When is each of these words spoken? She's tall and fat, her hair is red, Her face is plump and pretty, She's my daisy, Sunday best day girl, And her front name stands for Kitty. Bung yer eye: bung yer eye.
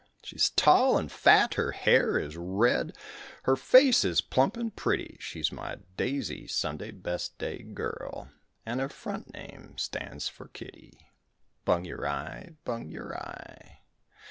She's 0.23 0.49
tall 0.49 0.97
and 0.97 1.11
fat, 1.11 1.53
her 1.53 1.73
hair 1.73 2.17
is 2.17 2.35
red, 2.35 2.97
Her 3.43 3.55
face 3.55 4.03
is 4.03 4.19
plump 4.19 4.57
and 4.57 4.75
pretty, 4.75 5.15
She's 5.19 5.51
my 5.51 5.75
daisy, 5.95 6.47
Sunday 6.47 6.89
best 6.89 7.37
day 7.37 7.61
girl, 7.61 8.29
And 8.65 8.79
her 8.79 8.89
front 8.89 9.31
name 9.31 9.77
stands 9.77 10.27
for 10.27 10.47
Kitty. 10.47 11.07
Bung 11.65 11.85
yer 11.85 12.03
eye: 12.07 12.55
bung 12.65 12.89
yer 12.89 13.13
eye. 13.13 13.81